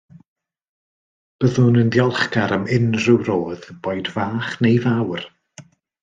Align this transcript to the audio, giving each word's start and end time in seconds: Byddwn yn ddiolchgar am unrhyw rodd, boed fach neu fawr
Byddwn 1.43 1.75
yn 1.81 1.91
ddiolchgar 1.95 2.53
am 2.57 2.65
unrhyw 2.77 3.19
rodd, 3.27 3.67
boed 3.83 4.09
fach 4.15 4.49
neu 4.67 4.81
fawr 4.87 5.27